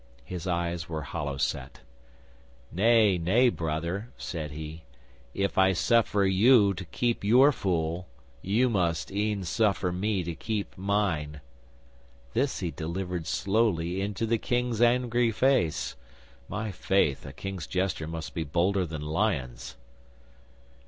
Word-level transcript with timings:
His 0.25 0.47
eyes 0.47 0.89
were 0.89 1.03
hollow 1.03 1.37
set. 1.37 1.81
'"Nay, 2.71 3.19
nay, 3.19 3.49
Brother," 3.49 4.09
said 4.17 4.49
he. 4.49 4.81
"If 5.35 5.59
I 5.59 5.73
suffer 5.73 6.25
you 6.25 6.73
to 6.73 6.85
keep 6.85 7.23
your 7.23 7.51
fool, 7.51 8.07
you 8.41 8.67
must 8.67 9.11
e'en 9.11 9.43
suffer 9.43 9.91
me 9.91 10.23
to 10.23 10.33
keep 10.33 10.75
mine." 10.75 11.39
'This 12.33 12.61
he 12.61 12.71
delivered 12.71 13.27
slowly 13.27 14.01
into 14.01 14.25
the 14.25 14.39
King's 14.39 14.81
angry 14.81 15.29
face! 15.31 15.95
My 16.49 16.71
faith, 16.71 17.23
a 17.27 17.31
King's 17.31 17.67
jester 17.67 18.07
must 18.07 18.33
be 18.33 18.43
bolder 18.43 18.87
than 18.87 19.03
lions! 19.03 19.75